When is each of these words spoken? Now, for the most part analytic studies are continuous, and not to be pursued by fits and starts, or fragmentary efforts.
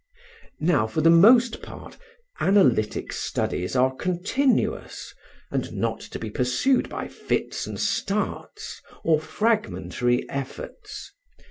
Now, 0.59 0.87
for 0.87 1.01
the 1.01 1.11
most 1.11 1.61
part 1.61 1.95
analytic 2.39 3.13
studies 3.13 3.75
are 3.75 3.93
continuous, 3.93 5.13
and 5.51 5.71
not 5.73 5.99
to 6.01 6.17
be 6.17 6.31
pursued 6.31 6.89
by 6.89 7.07
fits 7.07 7.67
and 7.67 7.79
starts, 7.79 8.81
or 9.03 9.19
fragmentary 9.21 10.27
efforts. 10.27 11.11